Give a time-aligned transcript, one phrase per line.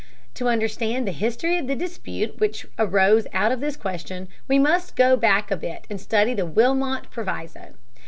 [0.33, 4.95] To understand the history of the dispute which arose out of this question we must
[4.95, 7.75] go back a bit and study the Wilmot Proviso.